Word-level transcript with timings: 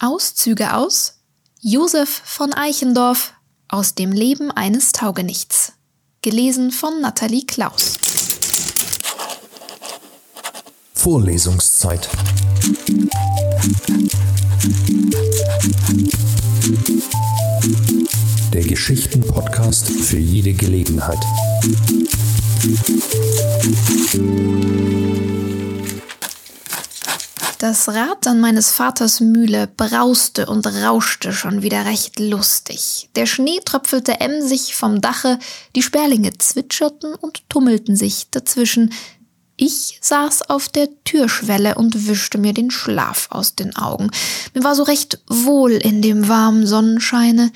Auszüge 0.00 0.74
aus 0.74 1.20
Josef 1.60 2.20
von 2.24 2.52
Eichendorff 2.52 3.32
aus 3.68 3.94
dem 3.94 4.12
Leben 4.12 4.50
eines 4.50 4.92
Taugenichts. 4.92 5.72
Gelesen 6.20 6.70
von 6.70 7.00
Nathalie 7.00 7.46
Klaus. 7.46 7.94
Vorlesungszeit. 10.92 12.10
Der 18.52 18.64
Geschichten-Podcast 18.64 19.88
für 19.88 20.18
jede 20.18 20.52
Gelegenheit. 20.52 21.24
Das 27.68 27.88
Rad 27.88 28.28
an 28.28 28.38
meines 28.38 28.70
Vaters 28.70 29.18
Mühle 29.18 29.66
brauste 29.66 30.46
und 30.46 30.68
rauschte 30.68 31.32
schon 31.32 31.62
wieder 31.62 31.84
recht 31.84 32.20
lustig. 32.20 33.10
Der 33.16 33.26
Schnee 33.26 33.58
tröpfelte 33.58 34.20
emsig 34.20 34.76
vom 34.76 35.00
Dache, 35.00 35.40
die 35.74 35.82
Sperlinge 35.82 36.38
zwitscherten 36.38 37.16
und 37.16 37.42
tummelten 37.50 37.96
sich 37.96 38.30
dazwischen. 38.30 38.92
Ich 39.56 39.98
saß 40.00 40.48
auf 40.48 40.68
der 40.68 40.86
Türschwelle 41.02 41.74
und 41.74 42.06
wischte 42.06 42.38
mir 42.38 42.54
den 42.54 42.70
Schlaf 42.70 43.26
aus 43.30 43.56
den 43.56 43.74
Augen. 43.74 44.12
Mir 44.54 44.62
war 44.62 44.76
so 44.76 44.84
recht 44.84 45.18
wohl 45.26 45.72
in 45.72 46.02
dem 46.02 46.28
warmen 46.28 46.68
Sonnenscheine. 46.68 47.50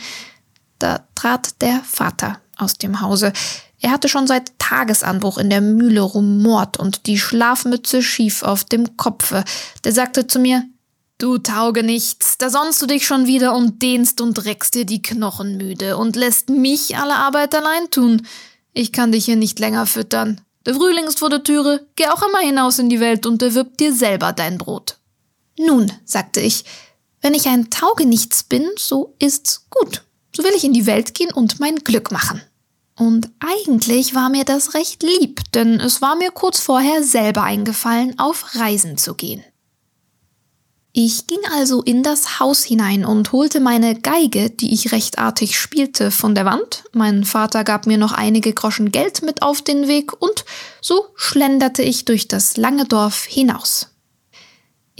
Da 0.80 1.06
trat 1.14 1.60
der 1.60 1.82
Vater 1.84 2.40
aus 2.56 2.74
dem 2.74 3.00
Hause. 3.00 3.32
Er 3.80 3.90
hatte 3.90 4.08
schon 4.08 4.26
seit 4.26 4.58
Tagesanbruch 4.58 5.38
in 5.38 5.50
der 5.50 5.60
Mühle 5.60 6.02
rumort 6.02 6.76
und 6.76 7.06
die 7.06 7.18
Schlafmütze 7.18 8.02
schief 8.02 8.42
auf 8.42 8.64
dem 8.64 8.96
Kopfe. 8.96 9.44
Der 9.84 9.92
sagte 9.92 10.26
zu 10.26 10.38
mir, 10.38 10.64
Du 11.18 11.36
tauge 11.36 11.82
nichts, 11.82 12.38
da 12.38 12.48
sonnst 12.48 12.80
du 12.80 12.86
dich 12.86 13.06
schon 13.06 13.26
wieder 13.26 13.54
und 13.54 13.82
dehnst 13.82 14.22
und 14.22 14.42
reckst 14.46 14.74
dir 14.74 14.86
die 14.86 15.02
Knochen 15.02 15.58
müde 15.58 15.98
und 15.98 16.16
lässt 16.16 16.48
mich 16.48 16.96
alle 16.96 17.14
Arbeit 17.14 17.54
allein 17.54 17.90
tun. 17.90 18.26
Ich 18.72 18.90
kann 18.90 19.12
dich 19.12 19.26
hier 19.26 19.36
nicht 19.36 19.58
länger 19.58 19.84
füttern. 19.84 20.40
Der 20.64 20.74
Frühling 20.74 21.04
ist 21.04 21.18
vor 21.18 21.28
der 21.28 21.44
Türe, 21.44 21.86
geh 21.96 22.06
auch 22.06 22.22
immer 22.26 22.38
hinaus 22.38 22.78
in 22.78 22.88
die 22.88 23.00
Welt 23.00 23.26
und 23.26 23.42
erwirb 23.42 23.76
dir 23.76 23.94
selber 23.94 24.32
dein 24.32 24.56
Brot. 24.56 24.96
Nun, 25.58 25.92
sagte 26.06 26.40
ich, 26.40 26.64
wenn 27.20 27.34
ich 27.34 27.48
ein 27.48 27.68
Taugenichts 27.68 28.42
bin, 28.42 28.66
so 28.78 29.14
ist's 29.18 29.66
gut. 29.68 30.04
So 30.34 30.42
will 30.42 30.52
ich 30.56 30.64
in 30.64 30.72
die 30.72 30.86
Welt 30.86 31.12
gehen 31.12 31.32
und 31.34 31.60
mein 31.60 31.76
Glück 31.76 32.10
machen. 32.10 32.40
Und 33.00 33.30
eigentlich 33.40 34.14
war 34.14 34.28
mir 34.28 34.44
das 34.44 34.74
recht 34.74 35.02
lieb, 35.02 35.40
denn 35.54 35.80
es 35.80 36.02
war 36.02 36.16
mir 36.16 36.30
kurz 36.30 36.60
vorher 36.60 37.02
selber 37.02 37.42
eingefallen, 37.42 38.18
auf 38.18 38.56
Reisen 38.56 38.98
zu 38.98 39.14
gehen. 39.14 39.42
Ich 40.92 41.26
ging 41.26 41.38
also 41.56 41.80
in 41.80 42.02
das 42.02 42.40
Haus 42.40 42.62
hinein 42.62 43.06
und 43.06 43.32
holte 43.32 43.60
meine 43.60 43.98
Geige, 43.98 44.50
die 44.50 44.74
ich 44.74 44.92
recht 44.92 45.18
artig 45.18 45.58
spielte, 45.58 46.10
von 46.10 46.34
der 46.34 46.44
Wand. 46.44 46.84
Mein 46.92 47.24
Vater 47.24 47.64
gab 47.64 47.86
mir 47.86 47.96
noch 47.96 48.12
einige 48.12 48.52
Groschen 48.52 48.92
Geld 48.92 49.22
mit 49.22 49.40
auf 49.40 49.62
den 49.62 49.88
Weg 49.88 50.20
und 50.20 50.44
so 50.82 51.06
schlenderte 51.16 51.82
ich 51.82 52.04
durch 52.04 52.28
das 52.28 52.58
lange 52.58 52.84
Dorf 52.84 53.24
hinaus. 53.24 53.89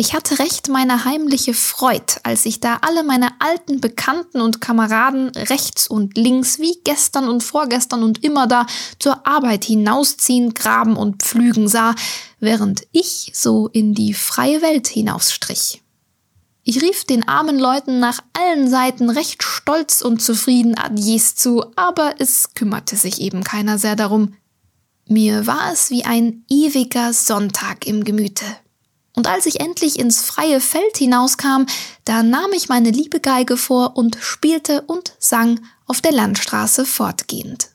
Ich 0.00 0.14
hatte 0.14 0.38
recht 0.38 0.70
meine 0.70 1.04
heimliche 1.04 1.52
Freud, 1.52 2.20
als 2.22 2.46
ich 2.46 2.58
da 2.58 2.78
alle 2.80 3.04
meine 3.04 3.38
alten 3.38 3.82
Bekannten 3.82 4.40
und 4.40 4.62
Kameraden 4.62 5.28
rechts 5.36 5.88
und 5.88 6.16
links 6.16 6.58
wie 6.58 6.78
gestern 6.84 7.28
und 7.28 7.42
vorgestern 7.42 8.02
und 8.02 8.24
immer 8.24 8.46
da 8.46 8.64
zur 8.98 9.26
Arbeit 9.26 9.62
hinausziehen, 9.66 10.54
graben 10.54 10.96
und 10.96 11.22
pflügen 11.22 11.68
sah, 11.68 11.94
während 12.38 12.86
ich 12.92 13.32
so 13.34 13.68
in 13.68 13.92
die 13.92 14.14
freie 14.14 14.62
Welt 14.62 14.88
hinausstrich. 14.88 15.82
Ich 16.62 16.80
rief 16.80 17.04
den 17.04 17.28
armen 17.28 17.58
Leuten 17.58 18.00
nach 18.00 18.20
allen 18.32 18.70
Seiten 18.70 19.10
recht 19.10 19.42
stolz 19.42 20.00
und 20.00 20.22
zufrieden 20.22 20.78
Adies 20.78 21.34
zu, 21.34 21.62
aber 21.76 22.14
es 22.18 22.54
kümmerte 22.54 22.96
sich 22.96 23.20
eben 23.20 23.44
keiner 23.44 23.78
sehr 23.78 23.96
darum. 23.96 24.32
Mir 25.06 25.46
war 25.46 25.70
es 25.70 25.90
wie 25.90 26.06
ein 26.06 26.46
ewiger 26.48 27.12
Sonntag 27.12 27.86
im 27.86 28.02
Gemüte. 28.02 28.46
Und 29.20 29.27
als 29.27 29.45
ich 29.45 29.61
endlich 29.61 29.98
ins 29.98 30.23
freie 30.23 30.63
Feld 30.63 30.97
hinauskam, 30.97 31.67
da 32.07 32.23
nahm 32.23 32.53
ich 32.55 32.70
meine 32.70 32.91
liebe 32.91 33.20
Geige 33.20 33.58
vor 33.58 33.98
und 33.98 34.17
spielte 34.19 34.81
und 34.86 35.13
sang 35.19 35.61
auf 35.85 36.01
der 36.01 36.13
Landstraße 36.13 36.86
fortgehend. 36.86 37.69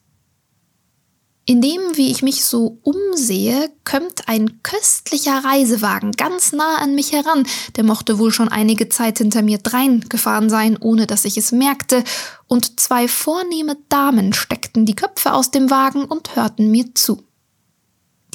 Indem, 1.45 1.81
wie 1.93 2.09
ich 2.09 2.23
mich 2.23 2.43
so 2.43 2.79
umsehe, 2.81 3.69
kömmt 3.83 4.27
ein 4.27 4.63
köstlicher 4.63 5.43
Reisewagen 5.43 6.13
ganz 6.13 6.51
nah 6.51 6.77
an 6.77 6.95
mich 6.95 7.11
heran, 7.11 7.45
der 7.75 7.83
mochte 7.83 8.17
wohl 8.17 8.31
schon 8.31 8.49
einige 8.49 8.89
Zeit 8.89 9.19
hinter 9.19 9.43
mir 9.43 9.59
drein 9.59 9.99
gefahren 10.09 10.49
sein, 10.49 10.79
ohne 10.81 11.05
dass 11.05 11.25
ich 11.25 11.37
es 11.37 11.51
merkte, 11.51 12.03
und 12.47 12.79
zwei 12.79 13.07
vornehme 13.07 13.77
Damen 13.89 14.33
steckten 14.33 14.87
die 14.87 14.95
Köpfe 14.95 15.33
aus 15.33 15.51
dem 15.51 15.69
Wagen 15.69 16.05
und 16.05 16.35
hörten 16.35 16.71
mir 16.71 16.95
zu. 16.95 17.21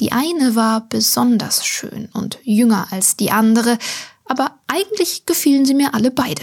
Die 0.01 0.11
eine 0.11 0.55
war 0.55 0.89
besonders 0.89 1.63
schön 1.63 2.09
und 2.11 2.39
jünger 2.41 2.87
als 2.89 3.17
die 3.17 3.29
andere, 3.29 3.77
aber 4.25 4.59
eigentlich 4.65 5.27
gefielen 5.27 5.63
sie 5.63 5.75
mir 5.75 5.93
alle 5.93 6.09
beide. 6.09 6.41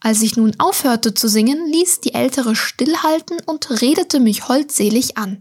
Als 0.00 0.20
ich 0.20 0.36
nun 0.36 0.52
aufhörte 0.58 1.14
zu 1.14 1.26
singen, 1.26 1.66
ließ 1.72 2.00
die 2.00 2.12
ältere 2.12 2.54
stillhalten 2.54 3.38
und 3.46 3.80
redete 3.80 4.20
mich 4.20 4.48
holdselig 4.48 5.16
an. 5.16 5.40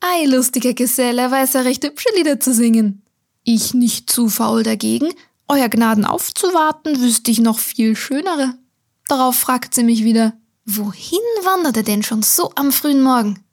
Ei, 0.00 0.24
lustiger 0.24 0.72
Geselle, 0.72 1.30
weiß 1.30 1.54
er 1.56 1.66
recht 1.66 1.84
hübsche 1.84 2.08
Lieder 2.16 2.40
zu 2.40 2.54
singen. 2.54 3.02
Ich 3.44 3.74
nicht 3.74 4.10
zu 4.10 4.30
faul 4.30 4.62
dagegen, 4.62 5.10
euer 5.48 5.68
Gnaden 5.68 6.06
aufzuwarten, 6.06 6.98
wüsste 7.02 7.30
ich 7.30 7.40
noch 7.40 7.58
viel 7.58 7.94
schönere. 7.94 8.54
Darauf 9.06 9.36
fragt 9.36 9.74
sie 9.74 9.84
mich 9.84 10.02
wieder, 10.02 10.32
wohin 10.64 11.18
wanderte 11.42 11.82
denn 11.82 12.02
schon 12.02 12.22
so 12.22 12.52
am 12.54 12.72
frühen 12.72 13.02
Morgen? 13.02 13.44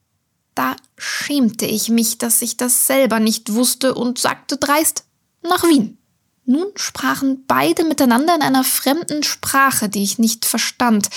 Da 0.57 0.75
schämte 0.97 1.67
ich 1.67 1.89
mich, 1.89 2.17
dass 2.17 2.41
ich 2.41 2.57
das 2.57 2.87
selber 2.87 3.19
nicht 3.19 3.53
wusste 3.53 3.93
und 3.93 4.17
sagte 4.17 4.57
dreist 4.57 5.03
nach 5.43 5.63
Wien. 5.65 5.99
Nun 6.45 6.65
sprachen 6.75 7.45
beide 7.45 7.83
miteinander 7.83 8.33
in 8.33 8.41
einer 8.41 8.63
fremden 8.63 9.21
Sprache, 9.21 9.87
die 9.87 10.01
ich 10.01 10.17
nicht 10.17 10.45
verstand. 10.45 11.09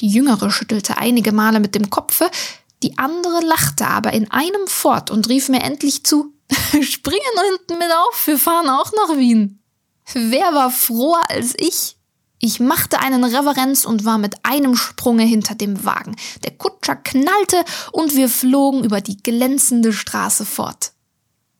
Die 0.00 0.08
jüngere 0.08 0.50
schüttelte 0.50 0.96
einige 0.96 1.32
Male 1.32 1.60
mit 1.60 1.74
dem 1.74 1.90
Kopfe, 1.90 2.30
die 2.82 2.96
andere 2.96 3.44
lachte 3.44 3.86
aber 3.86 4.14
in 4.14 4.30
einem 4.30 4.66
fort 4.66 5.10
und 5.10 5.28
rief 5.28 5.50
mir 5.50 5.62
endlich 5.62 6.04
zu 6.04 6.32
Springen 6.80 7.20
hinten 7.50 7.78
mit 7.78 7.92
auf, 7.92 8.26
wir 8.26 8.38
fahren 8.38 8.70
auch 8.70 8.92
nach 8.92 9.18
Wien. 9.18 9.62
Wer 10.14 10.54
war 10.54 10.70
froher 10.70 11.28
als 11.28 11.52
ich? 11.58 11.95
Ich 12.38 12.60
machte 12.60 12.98
einen 13.00 13.24
Reverenz 13.24 13.84
und 13.84 14.04
war 14.04 14.18
mit 14.18 14.34
einem 14.44 14.76
Sprunge 14.76 15.24
hinter 15.24 15.54
dem 15.54 15.84
Wagen. 15.84 16.16
Der 16.44 16.52
Kutscher 16.52 16.96
knallte 16.96 17.64
und 17.92 18.14
wir 18.14 18.28
flogen 18.28 18.84
über 18.84 19.00
die 19.00 19.16
glänzende 19.22 19.92
Straße 19.92 20.44
fort. 20.44 20.92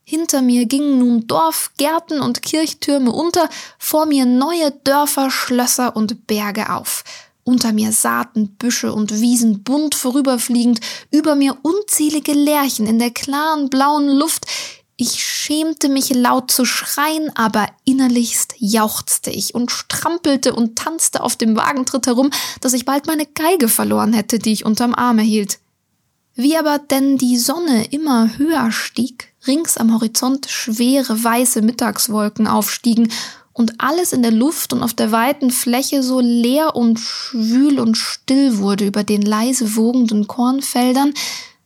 Hinter 0.04 0.40
mir 0.42 0.66
gingen 0.66 0.98
nun 0.98 1.26
Dorf, 1.26 1.72
Gärten 1.78 2.20
und 2.20 2.42
Kirchtürme 2.42 3.10
unter, 3.10 3.48
vor 3.78 4.06
mir 4.06 4.24
neue 4.24 4.70
Dörfer, 4.70 5.30
Schlösser 5.30 5.96
und 5.96 6.28
Berge 6.28 6.70
auf. 6.72 7.02
Unter 7.42 7.72
mir 7.72 7.92
Saaten, 7.92 8.56
Büsche 8.56 8.92
und 8.92 9.20
Wiesen 9.20 9.64
bunt 9.64 9.94
vorüberfliegend, 9.94 10.80
über 11.10 11.34
mir 11.34 11.56
unzählige 11.62 12.34
Lerchen 12.34 12.86
in 12.86 12.98
der 12.98 13.10
klaren 13.10 13.68
blauen 13.68 14.08
Luft, 14.08 14.46
ich 14.96 15.22
schämte 15.22 15.90
mich 15.90 16.14
laut 16.14 16.50
zu 16.50 16.64
schreien, 16.64 17.30
aber 17.34 17.68
innerlichst 17.84 18.54
jauchzte 18.58 19.30
ich 19.30 19.54
und 19.54 19.70
strampelte 19.70 20.54
und 20.54 20.76
tanzte 20.76 21.22
auf 21.22 21.36
dem 21.36 21.54
Wagentritt 21.54 22.06
herum, 22.06 22.30
dass 22.62 22.72
ich 22.72 22.86
bald 22.86 23.06
meine 23.06 23.26
Geige 23.26 23.68
verloren 23.68 24.14
hätte, 24.14 24.38
die 24.38 24.52
ich 24.52 24.64
unterm 24.64 24.94
Arme 24.94 25.22
hielt. 25.22 25.58
Wie 26.34 26.56
aber 26.56 26.78
denn 26.78 27.18
die 27.18 27.36
Sonne 27.36 27.84
immer 27.90 28.38
höher 28.38 28.72
stieg, 28.72 29.34
rings 29.46 29.76
am 29.76 29.92
Horizont 29.92 30.46
schwere 30.48 31.22
weiße 31.22 31.60
Mittagswolken 31.60 32.46
aufstiegen 32.46 33.12
und 33.52 33.74
alles 33.78 34.12
in 34.12 34.22
der 34.22 34.32
Luft 34.32 34.72
und 34.72 34.82
auf 34.82 34.94
der 34.94 35.12
weiten 35.12 35.50
Fläche 35.50 36.02
so 36.02 36.20
leer 36.20 36.74
und 36.74 37.00
schwül 37.00 37.80
und 37.80 37.96
still 37.96 38.58
wurde 38.58 38.86
über 38.86 39.04
den 39.04 39.22
leise 39.22 39.76
wogenden 39.76 40.26
Kornfeldern, 40.26 41.12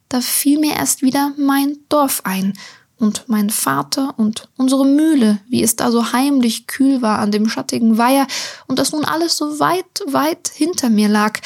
da 0.09 0.21
fiel 0.21 0.59
mir 0.59 0.75
erst 0.75 1.03
wieder 1.03 1.33
mein 1.37 1.79
Dorf 1.89 2.23
ein 2.25 2.55
und 3.01 3.25
mein 3.29 3.51
Vater 3.51 4.15
und 4.19 4.49
unsere 4.57 4.85
Mühle, 4.85 5.41
wie 5.49 5.63
es 5.63 5.75
da 5.75 5.91
so 5.91 6.13
heimlich 6.13 6.67
kühl 6.67 7.03
war 7.03 7.19
an 7.19 7.33
dem 7.33 7.49
schattigen 7.49 7.99
Weiher 7.99 8.27
und 8.67 8.79
das 8.79 8.93
nun 8.93 9.05
alles 9.05 9.37
so 9.37 9.59
weit, 9.59 10.03
weit 10.07 10.49
hinter 10.55 10.91
mir 10.91 11.09
lag. 11.09 11.41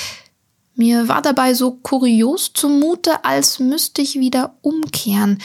Mir 0.74 1.08
war 1.08 1.22
dabei 1.22 1.54
so 1.54 1.70
kurios 1.70 2.52
zumute, 2.52 3.24
als 3.24 3.60
müsste 3.60 4.02
ich 4.02 4.16
wieder 4.16 4.56
umkehren. 4.60 5.40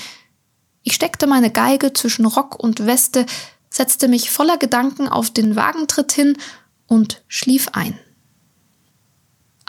Ich 0.81 0.93
steckte 0.93 1.27
meine 1.27 1.51
Geige 1.51 1.93
zwischen 1.93 2.25
Rock 2.25 2.57
und 2.61 2.85
Weste, 2.87 3.27
setzte 3.69 4.07
mich 4.07 4.31
voller 4.31 4.57
Gedanken 4.57 5.07
auf 5.07 5.29
den 5.29 5.55
Wagentritt 5.55 6.11
hin 6.11 6.37
und 6.87 7.21
schlief 7.27 7.69
ein. 7.73 7.99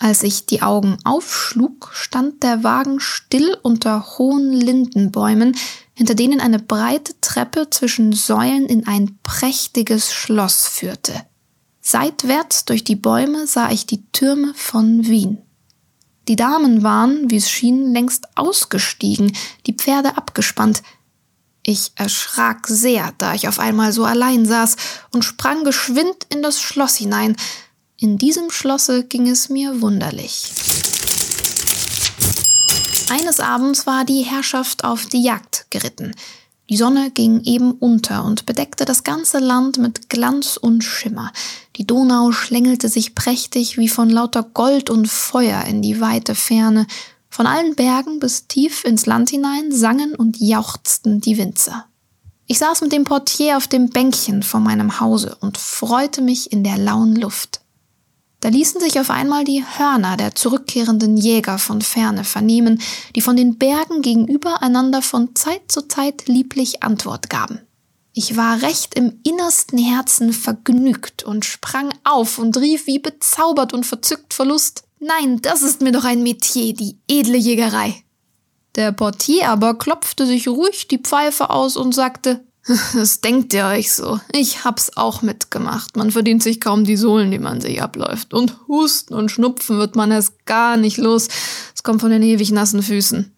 Als 0.02 0.22
ich 0.22 0.46
die 0.46 0.62
Augen 0.62 0.96
aufschlug, 1.04 1.90
stand 1.92 2.42
der 2.42 2.64
Wagen 2.64 3.00
still 3.00 3.54
unter 3.62 4.16
hohen 4.16 4.50
Lindenbäumen, 4.50 5.54
hinter 5.92 6.14
denen 6.14 6.40
eine 6.40 6.58
breite 6.58 7.20
Treppe 7.20 7.68
zwischen 7.68 8.14
Säulen 8.14 8.64
in 8.64 8.86
ein 8.86 9.18
prächtiges 9.22 10.14
Schloss 10.14 10.66
führte. 10.66 11.12
Seitwärts 11.82 12.64
durch 12.64 12.82
die 12.82 12.96
Bäume 12.96 13.46
sah 13.46 13.70
ich 13.70 13.84
die 13.84 14.10
Türme 14.10 14.54
von 14.56 15.06
Wien. 15.06 15.42
Die 16.28 16.36
Damen 16.36 16.82
waren, 16.82 17.30
wie 17.30 17.36
es 17.36 17.50
schien, 17.50 17.92
längst 17.92 18.38
ausgestiegen, 18.38 19.36
die 19.66 19.74
Pferde 19.74 20.16
abgespannt. 20.16 20.82
Ich 21.62 21.92
erschrak 21.96 22.68
sehr, 22.68 23.12
da 23.18 23.34
ich 23.34 23.48
auf 23.48 23.58
einmal 23.58 23.92
so 23.92 24.06
allein 24.06 24.46
saß 24.46 24.76
und 25.12 25.26
sprang 25.26 25.62
geschwind 25.62 26.26
in 26.30 26.42
das 26.42 26.58
Schloss 26.58 26.96
hinein. 26.96 27.36
In 28.02 28.16
diesem 28.16 28.50
Schlosse 28.50 29.04
ging 29.04 29.28
es 29.28 29.50
mir 29.50 29.82
wunderlich. 29.82 30.50
Eines 33.10 33.40
Abends 33.40 33.86
war 33.86 34.06
die 34.06 34.22
Herrschaft 34.22 34.84
auf 34.84 35.04
die 35.04 35.22
Jagd 35.22 35.66
geritten. 35.68 36.14
Die 36.70 36.78
Sonne 36.78 37.10
ging 37.10 37.44
eben 37.44 37.72
unter 37.72 38.24
und 38.24 38.46
bedeckte 38.46 38.86
das 38.86 39.04
ganze 39.04 39.38
Land 39.38 39.76
mit 39.76 40.08
Glanz 40.08 40.56
und 40.56 40.82
Schimmer. 40.82 41.30
Die 41.76 41.86
Donau 41.86 42.32
schlängelte 42.32 42.88
sich 42.88 43.14
prächtig 43.14 43.76
wie 43.76 43.88
von 43.88 44.08
lauter 44.08 44.44
Gold 44.44 44.88
und 44.88 45.06
Feuer 45.06 45.64
in 45.64 45.82
die 45.82 46.00
weite 46.00 46.34
Ferne. 46.34 46.86
Von 47.28 47.46
allen 47.46 47.74
Bergen 47.74 48.18
bis 48.18 48.46
tief 48.46 48.86
ins 48.86 49.04
Land 49.04 49.28
hinein 49.28 49.72
sangen 49.72 50.14
und 50.14 50.40
jauchzten 50.40 51.20
die 51.20 51.36
Winzer. 51.36 51.84
Ich 52.46 52.60
saß 52.60 52.80
mit 52.80 52.92
dem 52.92 53.04
Portier 53.04 53.58
auf 53.58 53.68
dem 53.68 53.90
Bänkchen 53.90 54.42
vor 54.42 54.60
meinem 54.60 55.00
Hause 55.00 55.36
und 55.40 55.58
freute 55.58 56.22
mich 56.22 56.50
in 56.50 56.64
der 56.64 56.78
lauen 56.78 57.14
Luft. 57.14 57.60
Da 58.40 58.48
ließen 58.48 58.80
sich 58.80 58.98
auf 58.98 59.10
einmal 59.10 59.44
die 59.44 59.62
Hörner 59.62 60.16
der 60.16 60.34
zurückkehrenden 60.34 61.18
Jäger 61.18 61.58
von 61.58 61.82
ferne 61.82 62.24
vernehmen, 62.24 62.80
die 63.14 63.20
von 63.20 63.36
den 63.36 63.58
Bergen 63.58 64.00
gegenüber 64.00 64.62
einander 64.62 65.02
von 65.02 65.34
Zeit 65.34 65.70
zu 65.70 65.86
Zeit 65.86 66.26
lieblich 66.26 66.82
Antwort 66.82 67.28
gaben. 67.28 67.60
Ich 68.12 68.36
war 68.36 68.62
recht 68.62 68.94
im 68.94 69.20
innersten 69.24 69.78
Herzen 69.78 70.32
vergnügt 70.32 71.22
und 71.22 71.44
sprang 71.44 71.92
auf 72.02 72.38
und 72.38 72.56
rief 72.56 72.86
wie 72.86 72.98
bezaubert 72.98 73.72
und 73.72 73.84
verzückt 73.84 74.34
vor 74.34 74.46
Lust. 74.46 74.84
Nein, 74.98 75.40
das 75.42 75.62
ist 75.62 75.80
mir 75.80 75.92
doch 75.92 76.04
ein 76.04 76.22
Metier, 76.22 76.74
die 76.74 76.98
edle 77.08 77.36
Jägerei. 77.36 78.02
Der 78.74 78.92
Portier 78.92 79.48
aber 79.48 79.74
klopfte 79.74 80.26
sich 80.26 80.48
ruhig 80.48 80.88
die 80.88 80.98
Pfeife 80.98 81.50
aus 81.50 81.76
und 81.76 81.94
sagte, 81.94 82.44
das 82.94 83.20
denkt 83.20 83.52
ihr 83.52 83.66
euch 83.66 83.92
so. 83.92 84.20
Ich 84.32 84.64
hab's 84.64 84.96
auch 84.96 85.22
mitgemacht. 85.22 85.96
Man 85.96 86.10
verdient 86.10 86.42
sich 86.42 86.60
kaum 86.60 86.84
die 86.84 86.96
Sohlen, 86.96 87.30
die 87.30 87.38
man 87.38 87.60
sich 87.60 87.82
abläuft. 87.82 88.32
Und 88.32 88.56
Husten 88.68 89.14
und 89.14 89.30
Schnupfen 89.30 89.78
wird 89.78 89.96
man 89.96 90.10
erst 90.10 90.46
gar 90.46 90.76
nicht 90.76 90.96
los. 90.96 91.28
Es 91.74 91.82
kommt 91.82 92.00
von 92.00 92.10
den 92.10 92.22
ewig 92.22 92.50
nassen 92.52 92.82
Füßen. 92.82 93.34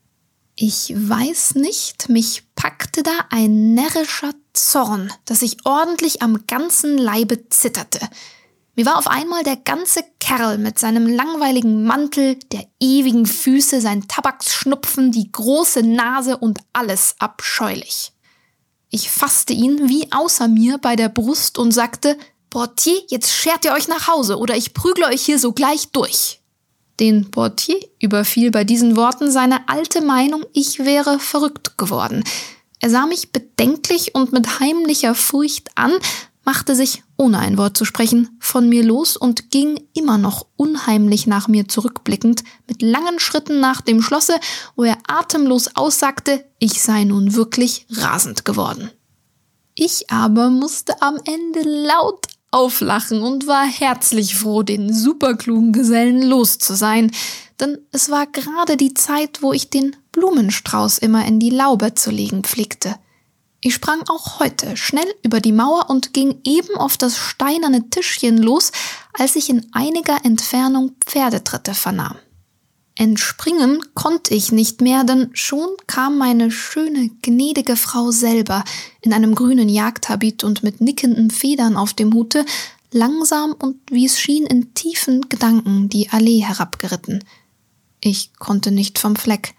Ich 0.55 0.93
weiß 0.95 1.55
nicht, 1.55 2.09
mich 2.09 2.45
packte 2.55 3.03
da 3.03 3.13
ein 3.31 3.75
närrischer 3.75 4.33
Zorn, 4.53 5.11
dass 5.25 5.41
ich 5.41 5.65
ordentlich 5.65 6.21
am 6.21 6.47
ganzen 6.47 6.99
Leibe 6.99 7.49
zitterte. 7.49 8.01
Mir 8.75 8.87
war 8.87 8.99
auf 8.99 9.07
einmal 9.07 9.43
der 9.45 9.57
ganze 9.57 10.03
Kerl 10.19 10.59
mit 10.59 10.79
seinem 10.79 11.07
langweiligen 11.07 11.85
Mantel, 11.85 12.37
der 12.53 12.67
ewigen 12.81 13.27
Füße, 13.27 13.81
sein 13.81 14.09
Tabaksschnupfen, 14.09 15.13
die 15.13 15.31
große 15.31 15.83
Nase 15.83 16.37
und 16.39 16.61
alles 16.73 17.17
abscheulich. 17.19 18.12
Ich 18.95 19.11
fasste 19.11 19.55
ihn 19.55 19.89
wie 19.89 20.13
außer 20.13 20.49
mir 20.49 20.77
bei 20.77 20.97
der 20.97 21.09
Brust 21.09 21.57
und 21.57 21.73
sagte, 21.73 22.19
Portier, 22.51 23.01
jetzt 23.09 23.33
schert 23.33 23.65
ihr 23.65 23.73
euch 23.73 23.89
nach 23.89 24.07
Hause 24.07 24.37
oder 24.37 24.55
ich 24.55 24.75
prügle 24.75 25.07
euch 25.07 25.23
hier 25.23 25.39
sogleich 25.39 25.89
durch. 25.93 26.43
Den 27.01 27.31
Portier 27.31 27.81
überfiel 28.01 28.51
bei 28.51 28.65
diesen 28.65 28.95
Worten 28.95 29.31
seine 29.31 29.67
alte 29.67 30.03
Meinung, 30.03 30.45
ich 30.53 30.81
wäre 30.81 31.19
verrückt 31.19 31.79
geworden. 31.79 32.23
Er 32.81 32.91
sah 32.91 33.07
mich 33.07 33.33
bedenklich 33.33 34.15
und 34.15 34.33
mit 34.33 34.61
heimlicher 34.61 35.15
Furcht 35.15 35.71
an, 35.75 35.95
machte 36.45 36.75
sich, 36.75 37.03
ohne 37.17 37.39
ein 37.39 37.59
Wort 37.59 37.77
zu 37.77 37.85
sprechen, 37.85 38.37
von 38.41 38.69
mir 38.69 38.85
los 38.85 39.17
und 39.17 39.51
ging 39.51 39.81
immer 39.95 40.19
noch 40.19 40.47
unheimlich 40.57 41.27
nach 41.27 41.49
mir 41.49 41.69
zurückblickend 41.69 42.43
mit 42.67 42.83
langen 42.83 43.19
Schritten 43.19 43.61
nach 43.61 43.81
dem 43.81 44.03
Schlosse, 44.03 44.39
wo 44.77 44.85
er 44.85 44.99
atemlos 45.07 45.77
aussagte, 45.77 46.45
ich 46.59 46.83
sei 46.83 47.05
nun 47.05 47.35
wirklich 47.35 47.87
rasend 47.91 48.45
geworden. 48.45 48.91
Ich 49.75 50.11
aber 50.11 50.51
musste 50.51 51.01
am 51.01 51.19
Ende 51.25 51.63
laut 51.63 52.27
auflachen 52.51 53.23
und 53.23 53.47
war 53.47 53.65
herzlich 53.65 54.37
froh, 54.37 54.63
den 54.63 54.93
superklugen 54.93 55.73
Gesellen 55.73 56.23
los 56.23 56.59
zu 56.59 56.75
sein, 56.75 57.11
denn 57.61 57.79
es 57.93 58.11
war 58.11 58.27
gerade 58.27 58.77
die 58.77 58.95
Zeit, 58.95 59.43
wo 59.43 59.53
ich 59.53 59.71
den 59.71 59.97
Blumenstrauß 60.13 60.99
immer 60.99 61.25
in 61.27 61.39
die 61.39 61.51
Laube 61.51 61.95
zu 61.95 62.11
legen 62.11 62.43
pflegte. 62.43 62.97
Ich 63.65 63.75
sprang 63.75 64.03
auch 64.09 64.41
heute 64.41 64.77
schnell 64.77 65.07
über 65.23 65.41
die 65.41 65.53
Mauer 65.53 65.89
und 65.89 66.13
ging 66.13 66.41
eben 66.43 66.77
auf 66.77 66.97
das 66.97 67.17
steinerne 67.17 67.89
Tischchen 67.91 68.39
los, 68.39 68.73
als 69.13 69.37
ich 69.37 69.49
in 69.49 69.69
einiger 69.71 70.25
Entfernung 70.25 70.97
Pferdetritte 71.07 71.73
vernahm. 71.73 72.17
Entspringen 72.97 73.81
konnte 73.95 74.35
ich 74.35 74.51
nicht 74.51 74.81
mehr, 74.81 75.05
denn 75.05 75.31
schon 75.33 75.69
kam 75.87 76.19
meine 76.19 76.51
schöne, 76.51 77.11
gnädige 77.23 77.77
Frau 77.77 78.11
selber 78.11 78.65
in 79.01 79.13
einem 79.13 79.37
grünen 79.37 79.69
Jagdhabit 79.69 80.43
und 80.43 80.65
mit 80.65 80.81
nickenden 80.81 81.31
Federn 81.31 81.77
auf 81.77 81.95
dem 81.95 82.13
Hute, 82.13 82.45
langsam 82.91 83.53
und 83.53 83.77
wie 83.91 84.07
es 84.07 84.19
schien 84.19 84.45
in 84.45 84.75
tiefen 84.75 85.29
Gedanken 85.29 85.89
die 85.89 86.11
Allee 86.11 86.41
herabgeritten. 86.41 87.23
Ich 88.01 88.35
konnte 88.35 88.73
nicht 88.73 88.99
vom 88.99 89.15
Fleck. 89.15 89.55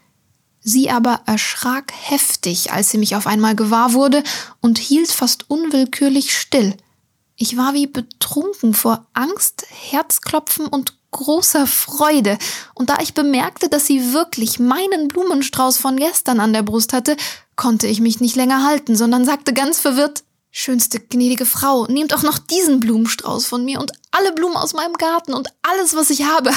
Sie 0.64 0.90
aber 0.90 1.20
erschrak 1.26 1.92
heftig, 1.92 2.72
als 2.72 2.90
sie 2.90 2.96
mich 2.96 3.14
auf 3.14 3.26
einmal 3.26 3.54
gewahr 3.54 3.92
wurde 3.92 4.24
und 4.62 4.78
hielt 4.78 5.12
fast 5.12 5.50
unwillkürlich 5.50 6.36
still. 6.36 6.74
Ich 7.36 7.58
war 7.58 7.74
wie 7.74 7.86
betrunken 7.86 8.72
vor 8.72 9.06
Angst, 9.12 9.66
Herzklopfen 9.68 10.66
und 10.66 10.94
großer 11.10 11.66
Freude, 11.66 12.38
und 12.74 12.90
da 12.90 12.98
ich 13.00 13.14
bemerkte, 13.14 13.68
dass 13.68 13.86
sie 13.86 14.14
wirklich 14.14 14.58
meinen 14.58 15.06
Blumenstrauß 15.08 15.76
von 15.76 15.96
gestern 15.96 16.40
an 16.40 16.52
der 16.52 16.62
Brust 16.62 16.92
hatte, 16.92 17.16
konnte 17.56 17.86
ich 17.86 18.00
mich 18.00 18.20
nicht 18.20 18.34
länger 18.34 18.64
halten, 18.64 18.96
sondern 18.96 19.24
sagte 19.24 19.52
ganz 19.52 19.78
verwirrt 19.78 20.24
Schönste 20.56 21.00
gnädige 21.00 21.46
Frau, 21.46 21.86
nehmt 21.86 22.14
auch 22.14 22.22
noch 22.22 22.38
diesen 22.38 22.78
Blumenstrauß 22.78 23.44
von 23.44 23.64
mir 23.64 23.80
und 23.80 23.90
alle 24.12 24.32
Blumen 24.32 24.56
aus 24.56 24.72
meinem 24.72 24.94
Garten 24.94 25.34
und 25.34 25.48
alles, 25.62 25.96
was 25.96 26.10
ich 26.10 26.24
habe. 26.24 26.52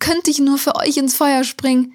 Könnte 0.00 0.30
ich 0.30 0.40
nur 0.40 0.58
für 0.58 0.74
euch 0.74 0.96
ins 0.96 1.14
Feuer 1.14 1.44
springen. 1.44 1.92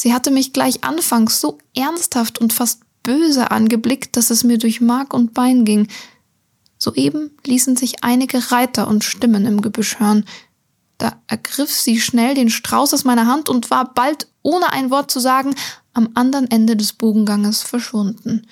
Sie 0.00 0.14
hatte 0.14 0.30
mich 0.30 0.52
gleich 0.52 0.84
anfangs 0.84 1.40
so 1.40 1.58
ernsthaft 1.74 2.40
und 2.40 2.52
fast 2.52 2.82
böse 3.02 3.50
angeblickt, 3.50 4.16
dass 4.16 4.30
es 4.30 4.44
mir 4.44 4.56
durch 4.56 4.80
Mark 4.80 5.12
und 5.12 5.34
Bein 5.34 5.64
ging. 5.64 5.88
Soeben 6.78 7.32
ließen 7.44 7.74
sich 7.74 8.04
einige 8.04 8.52
Reiter 8.52 8.86
und 8.86 9.02
Stimmen 9.02 9.44
im 9.44 9.60
Gebüsch 9.60 9.98
hören. 9.98 10.24
Da 10.98 11.20
ergriff 11.26 11.72
sie 11.72 12.00
schnell 12.00 12.36
den 12.36 12.48
Strauß 12.48 12.94
aus 12.94 13.02
meiner 13.02 13.26
Hand 13.26 13.48
und 13.48 13.72
war 13.72 13.92
bald, 13.92 14.28
ohne 14.42 14.72
ein 14.72 14.92
Wort 14.92 15.10
zu 15.10 15.18
sagen, 15.18 15.56
am 15.94 16.10
anderen 16.14 16.48
Ende 16.48 16.76
des 16.76 16.92
Bogenganges 16.92 17.64
verschwunden. 17.64 18.46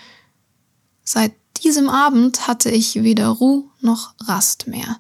Seit 1.05 1.33
diesem 1.63 1.89
Abend 1.89 2.49
hatte 2.49 2.73
ich 2.73 3.05
weder 3.05 3.29
Ruh 3.29 3.71
noch 3.81 4.15
Rast 4.25 4.67
mehr. 4.67 4.99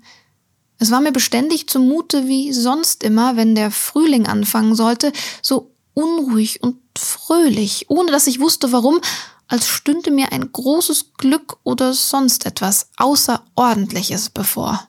Es 0.79 0.93
war 0.93 1.01
mir 1.01 1.11
beständig 1.11 1.69
zumute 1.69 2.29
wie 2.29 2.53
sonst 2.53 3.03
immer, 3.03 3.35
wenn 3.35 3.57
der 3.57 3.73
Frühling 3.73 4.29
anfangen 4.29 4.77
sollte, 4.77 5.13
so 5.43 5.73
unruhig 5.97 6.63
und 6.63 6.77
fröhlich, 6.97 7.87
ohne 7.89 8.13
dass 8.13 8.27
ich 8.27 8.39
wusste 8.39 8.71
warum, 8.71 9.01
als 9.49 9.67
stünde 9.67 10.11
mir 10.11 10.31
ein 10.33 10.53
großes 10.53 11.15
Glück 11.17 11.57
oder 11.63 11.95
sonst 11.95 12.47
etwas 12.47 12.91
Außerordentliches 12.99 14.31
bevor. 14.31 14.89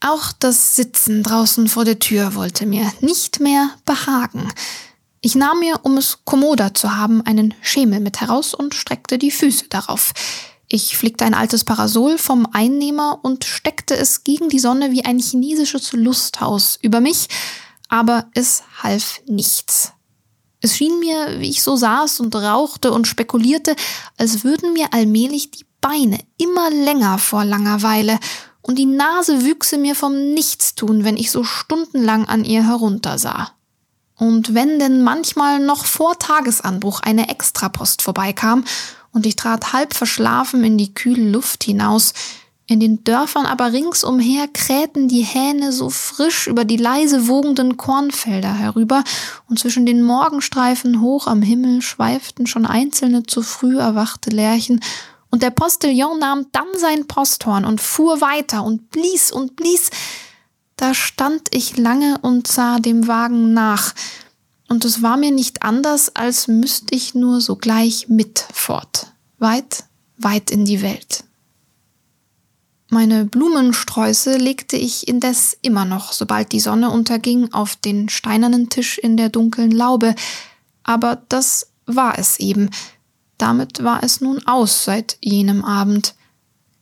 Auch 0.00 0.32
das 0.32 0.76
Sitzen 0.76 1.22
draußen 1.22 1.66
vor 1.68 1.84
der 1.84 1.98
Tür 1.98 2.34
wollte 2.34 2.66
mir 2.66 2.92
nicht 3.00 3.40
mehr 3.40 3.70
behagen. 3.84 4.52
Ich 5.22 5.34
nahm 5.34 5.60
mir, 5.60 5.80
um 5.82 5.96
es 5.96 6.24
kommoder 6.24 6.74
zu 6.74 6.96
haben, 6.96 7.22
einen 7.22 7.54
Schemel 7.62 8.00
mit 8.00 8.20
heraus 8.20 8.54
und 8.54 8.74
streckte 8.74 9.18
die 9.18 9.30
Füße 9.30 9.68
darauf. 9.70 10.12
Ich 10.68 10.96
flickte 10.96 11.24
ein 11.24 11.34
altes 11.34 11.64
Parasol 11.64 12.18
vom 12.18 12.46
Einnehmer 12.52 13.20
und 13.22 13.44
steckte 13.44 13.96
es 13.96 14.24
gegen 14.24 14.50
die 14.50 14.58
Sonne 14.58 14.92
wie 14.92 15.04
ein 15.04 15.18
chinesisches 15.18 15.92
Lusthaus 15.92 16.78
über 16.82 17.00
mich, 17.00 17.28
aber 17.94 18.26
es 18.34 18.64
half 18.82 19.20
nichts. 19.28 19.92
Es 20.60 20.76
schien 20.76 20.98
mir, 20.98 21.38
wie 21.38 21.48
ich 21.48 21.62
so 21.62 21.76
saß 21.76 22.18
und 22.18 22.34
rauchte 22.34 22.90
und 22.90 23.06
spekulierte, 23.06 23.76
als 24.16 24.42
würden 24.42 24.72
mir 24.72 24.92
allmählich 24.92 25.52
die 25.52 25.64
Beine 25.80 26.18
immer 26.36 26.70
länger 26.70 27.18
vor 27.18 27.44
Langeweile 27.44 28.18
und 28.62 28.80
die 28.80 28.86
Nase 28.86 29.44
wüchse 29.44 29.78
mir 29.78 29.94
vom 29.94 30.34
Nichtstun, 30.34 31.04
wenn 31.04 31.16
ich 31.16 31.30
so 31.30 31.44
stundenlang 31.44 32.24
an 32.24 32.44
ihr 32.44 32.66
heruntersah. 32.66 33.52
Und 34.16 34.54
wenn 34.54 34.80
denn 34.80 35.04
manchmal 35.04 35.60
noch 35.60 35.84
vor 35.84 36.18
Tagesanbruch 36.18 36.98
eine 36.98 37.28
Extrapost 37.28 38.02
vorbeikam 38.02 38.64
und 39.12 39.24
ich 39.24 39.36
trat 39.36 39.72
halb 39.72 39.94
verschlafen 39.94 40.64
in 40.64 40.78
die 40.78 40.94
kühle 40.94 41.30
Luft 41.30 41.62
hinaus, 41.62 42.12
in 42.66 42.80
den 42.80 43.04
Dörfern 43.04 43.44
aber 43.44 43.72
ringsumher 43.72 44.48
krähten 44.48 45.06
die 45.06 45.22
Hähne 45.22 45.70
so 45.70 45.90
frisch 45.90 46.46
über 46.46 46.64
die 46.64 46.78
leise 46.78 47.28
wogenden 47.28 47.76
Kornfelder 47.76 48.54
herüber, 48.54 49.04
und 49.48 49.58
zwischen 49.58 49.84
den 49.84 50.02
Morgenstreifen 50.02 51.00
hoch 51.00 51.26
am 51.26 51.42
Himmel 51.42 51.82
schweiften 51.82 52.46
schon 52.46 52.64
einzelne 52.64 53.24
zu 53.24 53.42
früh 53.42 53.78
erwachte 53.78 54.30
Lerchen 54.30 54.80
Und 55.30 55.42
der 55.42 55.50
Postillon 55.50 56.18
nahm 56.18 56.46
dann 56.52 56.68
sein 56.78 57.06
Posthorn 57.06 57.64
und 57.64 57.80
fuhr 57.80 58.20
weiter 58.20 58.64
und 58.64 58.90
blies 58.90 59.30
und 59.32 59.56
blies. 59.56 59.90
Da 60.76 60.94
stand 60.94 61.48
ich 61.50 61.76
lange 61.76 62.18
und 62.22 62.46
sah 62.46 62.78
dem 62.78 63.08
Wagen 63.08 63.52
nach, 63.52 63.94
und 64.68 64.84
es 64.84 65.02
war 65.02 65.16
mir 65.16 65.30
nicht 65.30 65.62
anders, 65.62 66.16
als 66.16 66.48
müsste 66.48 66.94
ich 66.94 67.14
nur 67.14 67.40
sogleich 67.40 68.08
mit 68.08 68.46
fort, 68.52 69.08
weit, 69.38 69.84
weit 70.16 70.50
in 70.50 70.64
die 70.64 70.80
Welt. 70.80 71.24
Meine 72.94 73.24
Blumensträuße 73.24 74.36
legte 74.36 74.76
ich 74.76 75.08
indes 75.08 75.58
immer 75.62 75.84
noch, 75.84 76.12
sobald 76.12 76.52
die 76.52 76.60
Sonne 76.60 76.90
unterging, 76.90 77.52
auf 77.52 77.74
den 77.74 78.08
steinernen 78.08 78.70
Tisch 78.70 78.98
in 78.98 79.16
der 79.16 79.30
dunklen 79.30 79.72
Laube, 79.72 80.14
aber 80.84 81.20
das 81.28 81.72
war 81.86 82.20
es 82.20 82.38
eben. 82.38 82.70
Damit 83.36 83.82
war 83.82 84.04
es 84.04 84.20
nun 84.20 84.46
aus 84.46 84.84
seit 84.84 85.18
jenem 85.20 85.64
Abend. 85.64 86.14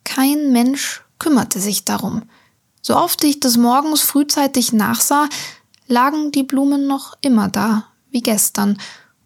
Kein 0.04 0.52
Mensch 0.52 1.00
kümmerte 1.18 1.60
sich 1.60 1.86
darum. 1.86 2.24
So 2.82 2.94
oft 2.94 3.24
ich 3.24 3.40
des 3.40 3.56
Morgens 3.56 4.02
frühzeitig 4.02 4.74
nachsah, 4.74 5.30
lagen 5.86 6.30
die 6.30 6.42
Blumen 6.42 6.86
noch 6.86 7.16
immer 7.22 7.48
da, 7.48 7.86
wie 8.10 8.20
gestern, 8.20 8.76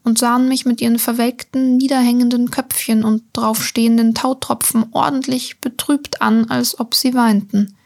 und 0.06 0.18
sahen 0.18 0.46
mich 0.46 0.64
mit 0.64 0.80
ihren 0.80 1.00
verwelkten, 1.00 1.76
niederhängenden 1.78 2.52
Köpfchen 2.52 3.02
und 3.02 3.24
draufstehenden 3.32 4.14
Tautropfen 4.14 4.86
ordentlich 4.92 5.60
betrübt 5.60 6.22
an, 6.22 6.48
als 6.48 6.78
ob 6.78 6.94
sie 6.94 7.12
weinten. 7.14 7.76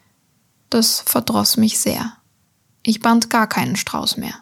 Das 0.68 1.02
verdroß 1.06 1.56
mich 1.56 1.78
sehr. 1.78 2.12
Ich 2.82 3.00
band 3.00 3.30
gar 3.30 3.46
keinen 3.46 3.74
Strauß 3.74 4.18
mehr. 4.18 4.34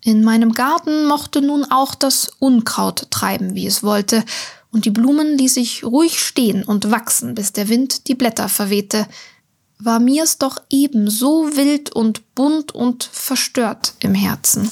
In 0.00 0.24
meinem 0.24 0.52
Garten 0.52 1.04
mochte 1.04 1.42
nun 1.42 1.66
auch 1.70 1.94
das 1.94 2.30
Unkraut 2.38 3.08
treiben, 3.10 3.54
wie 3.54 3.66
es 3.66 3.82
wollte, 3.82 4.24
und 4.70 4.86
die 4.86 4.90
Blumen 4.90 5.36
ließ 5.36 5.58
ich 5.58 5.84
ruhig 5.84 6.18
stehen 6.18 6.64
und 6.64 6.90
wachsen, 6.90 7.34
bis 7.34 7.52
der 7.52 7.68
Wind 7.68 8.08
die 8.08 8.14
Blätter 8.14 8.48
verwehte. 8.48 9.06
War 9.78 10.00
mir's 10.00 10.38
doch 10.38 10.56
eben 10.70 11.10
so 11.10 11.54
wild 11.56 11.92
und 11.92 12.34
bunt 12.34 12.74
und 12.74 13.04
verstört 13.04 13.96
im 14.00 14.14
Herzen. 14.14 14.70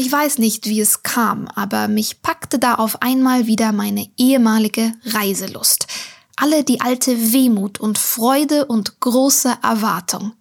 Ich 0.00 0.10
weiß 0.10 0.38
nicht, 0.38 0.64
wie 0.64 0.80
es 0.80 1.02
kam, 1.02 1.46
aber 1.54 1.86
mich 1.86 2.22
packte 2.22 2.58
da 2.58 2.76
auf 2.76 3.02
einmal 3.02 3.46
wieder 3.46 3.70
meine 3.70 4.08
ehemalige 4.16 4.94
Reiselust. 5.04 5.88
Alle 6.36 6.64
die 6.64 6.80
alte 6.80 7.34
Wehmut 7.34 7.78
und 7.78 7.98
Freude 7.98 8.64
und 8.64 8.98
große 9.00 9.58
Erwartung. 9.62 10.32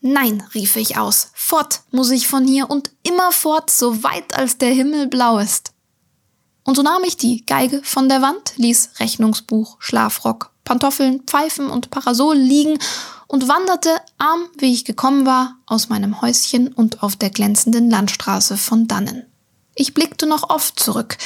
Nein, 0.00 0.42
rief 0.54 0.74
ich 0.74 0.98
aus, 0.98 1.30
fort 1.34 1.82
muss 1.92 2.10
ich 2.10 2.26
von 2.26 2.48
hier 2.48 2.68
und 2.68 2.90
immer 3.04 3.30
fort, 3.30 3.70
so 3.70 4.02
weit 4.02 4.36
als 4.36 4.58
der 4.58 4.70
Himmel 4.70 5.06
blau 5.06 5.38
ist. 5.38 5.72
Und 6.64 6.74
so 6.74 6.82
nahm 6.82 7.04
ich 7.04 7.16
die 7.16 7.46
Geige 7.46 7.82
von 7.84 8.08
der 8.08 8.22
Wand, 8.22 8.54
ließ 8.56 8.98
Rechnungsbuch, 8.98 9.76
Schlafrock, 9.78 10.50
Pantoffeln, 10.64 11.22
Pfeifen 11.28 11.70
und 11.70 11.92
Parasol 11.92 12.34
liegen 12.34 12.76
und 13.28 13.46
wanderte, 13.46 13.95
arm 14.18 14.46
wie 14.58 14.72
ich 14.72 14.84
gekommen 14.84 15.26
war, 15.26 15.56
aus 15.66 15.88
meinem 15.88 16.20
Häuschen 16.20 16.68
und 16.68 17.02
auf 17.02 17.16
der 17.16 17.30
glänzenden 17.30 17.90
Landstraße 17.90 18.56
von 18.56 18.86
dannen. 18.88 19.24
Ich 19.74 19.94
blickte 19.94 20.26
noch 20.26 20.50
oft 20.50 20.78
zurück. 20.80 21.18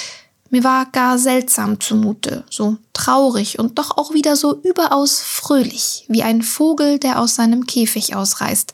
Mir 0.51 0.65
war 0.65 0.87
gar 0.87 1.19
seltsam 1.19 1.79
zumute, 1.79 2.45
so 2.51 2.77
traurig 2.93 3.61
und 3.61 3.79
doch 3.79 3.97
auch 3.97 4.13
wieder 4.13 4.35
so 4.35 4.61
überaus 4.63 5.21
fröhlich, 5.21 6.05
wie 6.09 6.25
ein 6.25 6.43
Vogel, 6.43 6.99
der 6.99 7.21
aus 7.21 7.37
seinem 7.37 7.67
Käfig 7.67 8.17
ausreißt. 8.17 8.73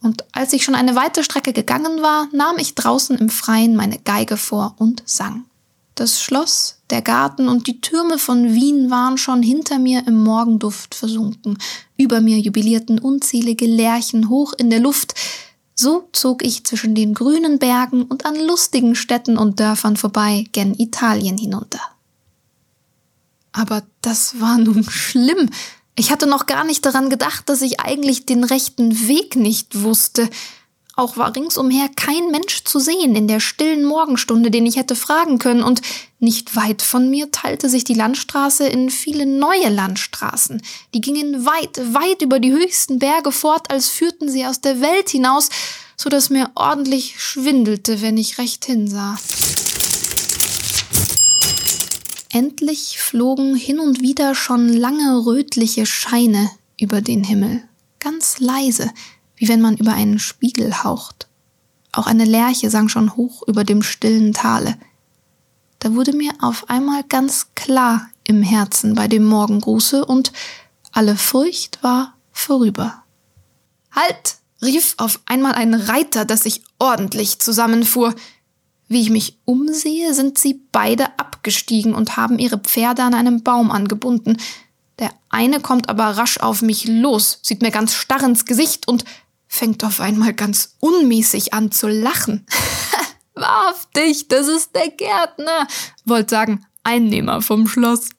Und 0.00 0.24
als 0.32 0.52
ich 0.54 0.64
schon 0.64 0.74
eine 0.74 0.94
weite 0.94 1.22
Strecke 1.22 1.52
gegangen 1.52 2.00
war, 2.02 2.28
nahm 2.32 2.58
ich 2.58 2.74
draußen 2.74 3.18
im 3.18 3.28
Freien 3.28 3.76
meine 3.76 3.98
Geige 3.98 4.38
vor 4.38 4.74
und 4.78 5.02
sang. 5.04 5.44
Das 5.94 6.20
Schloss, 6.20 6.78
der 6.90 7.02
Garten 7.02 7.48
und 7.48 7.68
die 7.68 7.80
Türme 7.80 8.18
von 8.18 8.52
Wien 8.52 8.90
waren 8.90 9.16
schon 9.16 9.42
hinter 9.42 9.78
mir 9.78 10.06
im 10.06 10.22
Morgenduft 10.24 10.94
versunken. 10.94 11.56
Über 11.96 12.20
mir 12.20 12.38
jubilierten 12.38 12.98
unzählige 12.98 13.66
Lerchen 13.66 14.28
hoch 14.28 14.54
in 14.58 14.70
der 14.70 14.80
Luft. 14.80 15.14
So 15.76 16.08
zog 16.12 16.44
ich 16.44 16.64
zwischen 16.64 16.96
den 16.96 17.14
grünen 17.14 17.58
Bergen 17.60 18.02
und 18.02 18.26
an 18.26 18.34
lustigen 18.36 18.96
Städten 18.96 19.38
und 19.38 19.60
Dörfern 19.60 19.96
vorbei 19.96 20.46
gen 20.52 20.74
Italien 20.74 21.38
hinunter. 21.38 21.80
Aber 23.52 23.84
das 24.02 24.40
war 24.40 24.58
nun 24.58 24.82
schlimm. 24.90 25.50
Ich 25.96 26.10
hatte 26.10 26.26
noch 26.26 26.46
gar 26.46 26.64
nicht 26.64 26.84
daran 26.84 27.08
gedacht, 27.08 27.48
dass 27.48 27.62
ich 27.62 27.78
eigentlich 27.78 28.26
den 28.26 28.42
rechten 28.42 29.06
Weg 29.06 29.36
nicht 29.36 29.82
wusste. 29.82 30.28
Auch 30.96 31.16
war 31.16 31.34
ringsumher 31.34 31.88
kein 31.96 32.30
Mensch 32.30 32.62
zu 32.62 32.78
sehen 32.78 33.16
in 33.16 33.26
der 33.26 33.40
stillen 33.40 33.84
Morgenstunde, 33.84 34.50
den 34.50 34.64
ich 34.64 34.76
hätte 34.76 34.94
fragen 34.94 35.38
können, 35.38 35.62
und 35.62 35.82
nicht 36.20 36.54
weit 36.54 36.82
von 36.82 37.10
mir 37.10 37.32
teilte 37.32 37.68
sich 37.68 37.82
die 37.82 37.94
Landstraße 37.94 38.66
in 38.66 38.90
viele 38.90 39.26
neue 39.26 39.70
Landstraßen. 39.70 40.62
Die 40.94 41.00
gingen 41.00 41.44
weit, 41.44 41.78
weit 41.94 42.22
über 42.22 42.38
die 42.38 42.52
höchsten 42.52 43.00
Berge 43.00 43.32
fort, 43.32 43.70
als 43.70 43.88
führten 43.88 44.28
sie 44.28 44.46
aus 44.46 44.60
der 44.60 44.80
Welt 44.80 45.08
hinaus, 45.08 45.48
so 45.96 46.08
dass 46.08 46.30
mir 46.30 46.50
ordentlich 46.54 47.20
schwindelte, 47.20 48.00
wenn 48.00 48.16
ich 48.16 48.38
recht 48.38 48.64
hinsah. 48.64 49.16
Endlich 52.32 52.98
flogen 52.98 53.54
hin 53.54 53.80
und 53.80 54.00
wieder 54.00 54.34
schon 54.34 54.68
lange 54.68 55.24
rötliche 55.26 55.86
Scheine 55.86 56.50
über 56.80 57.00
den 57.00 57.22
Himmel, 57.22 57.62
ganz 58.00 58.40
leise, 58.40 58.90
wie 59.36 59.48
wenn 59.48 59.60
man 59.60 59.76
über 59.76 59.92
einen 59.92 60.18
Spiegel 60.18 60.84
haucht. 60.84 61.28
Auch 61.92 62.06
eine 62.06 62.24
Lerche 62.24 62.70
sang 62.70 62.88
schon 62.88 63.16
hoch 63.16 63.42
über 63.46 63.64
dem 63.64 63.82
stillen 63.82 64.32
Tale. 64.32 64.76
Da 65.78 65.94
wurde 65.94 66.12
mir 66.12 66.32
auf 66.40 66.68
einmal 66.68 67.02
ganz 67.04 67.48
klar 67.54 68.08
im 68.24 68.42
Herzen 68.42 68.94
bei 68.94 69.06
dem 69.06 69.24
Morgengruße 69.24 70.04
und 70.04 70.32
alle 70.92 71.16
Furcht 71.16 71.82
war 71.82 72.14
vorüber. 72.32 73.02
Halt! 73.90 74.38
rief 74.62 74.94
auf 74.96 75.20
einmal 75.26 75.52
ein 75.52 75.74
Reiter, 75.74 76.24
dass 76.24 76.46
ich 76.46 76.62
ordentlich 76.78 77.38
zusammenfuhr. 77.38 78.14
Wie 78.88 79.02
ich 79.02 79.10
mich 79.10 79.38
umsehe, 79.44 80.14
sind 80.14 80.38
sie 80.38 80.60
beide 80.72 81.18
abgestiegen 81.18 81.94
und 81.94 82.16
haben 82.16 82.38
ihre 82.38 82.58
Pferde 82.58 83.02
an 83.02 83.14
einem 83.14 83.42
Baum 83.42 83.70
angebunden. 83.70 84.38
Der 84.98 85.10
eine 85.28 85.60
kommt 85.60 85.88
aber 85.88 86.04
rasch 86.16 86.38
auf 86.38 86.62
mich 86.62 86.86
los, 86.86 87.40
sieht 87.42 87.62
mir 87.62 87.70
ganz 87.70 87.94
starr 87.94 88.22
ins 88.22 88.44
Gesicht 88.44 88.88
und 88.88 89.04
fängt 89.54 89.84
auf 89.84 90.00
einmal 90.00 90.34
ganz 90.34 90.76
unmäßig 90.80 91.54
an 91.54 91.70
zu 91.70 91.86
lachen. 91.86 92.44
Wahrhaftig, 93.34 94.28
das 94.28 94.48
ist 94.48 94.74
der 94.74 94.90
Gärtner, 94.90 95.66
wollte 96.04 96.30
sagen, 96.30 96.66
Einnehmer 96.82 97.40
vom 97.40 97.66
Schloss. 97.66 98.10